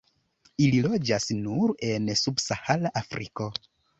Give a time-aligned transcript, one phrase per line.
[0.67, 3.51] Ili loĝas nur en subsahara Afriko.